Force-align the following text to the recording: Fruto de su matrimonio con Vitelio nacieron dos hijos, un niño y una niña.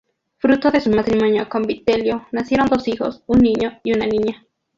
Fruto 0.39 0.71
de 0.71 0.81
su 0.81 0.89
matrimonio 0.89 1.47
con 1.47 1.61
Vitelio 1.61 2.25
nacieron 2.31 2.65
dos 2.67 2.87
hijos, 2.87 3.21
un 3.27 3.37
niño 3.37 3.79
y 3.83 3.93
una 3.93 4.07
niña. 4.07 4.47